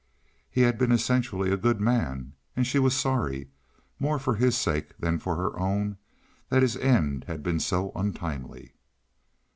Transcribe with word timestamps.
He 0.49 0.61
had 0.61 0.79
been 0.79 0.91
essentially 0.91 1.51
a 1.51 1.57
good 1.61 1.79
man, 1.79 2.33
and 2.55 2.65
she 2.65 2.79
was 2.79 2.97
sorry—more 2.97 4.17
for 4.17 4.33
his 4.33 4.57
sake 4.57 4.97
than 4.97 5.19
for 5.19 5.35
her 5.35 5.59
own 5.59 5.97
that 6.49 6.63
his 6.63 6.75
end 6.77 7.25
had 7.27 7.43
been 7.43 7.59
so 7.59 7.91
untimely. 7.95 8.73